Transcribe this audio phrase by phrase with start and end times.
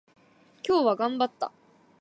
[0.67, 1.51] 今日頑張った。